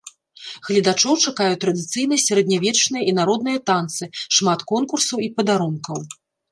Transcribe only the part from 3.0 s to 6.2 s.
і народныя танцы, шмат конкурсаў і падарункаў!